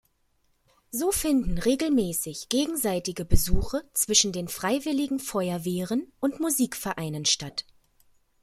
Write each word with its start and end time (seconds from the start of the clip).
So 0.89 1.11
finden 1.11 1.59
regelmäßig 1.59 2.49
gegenseitige 2.49 3.23
Besuche 3.23 3.83
zwischen 3.93 4.31
den 4.31 4.47
Freiwilligen 4.47 5.19
Feuerwehren 5.19 6.11
und 6.19 6.39
Musikvereinen 6.39 7.25
statt. 7.25 7.65